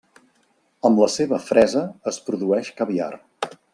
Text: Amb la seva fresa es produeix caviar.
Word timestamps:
Amb 0.89 1.01
la 1.03 1.09
seva 1.15 1.39
fresa 1.49 1.83
es 2.13 2.19
produeix 2.31 2.73
caviar. 2.81 3.11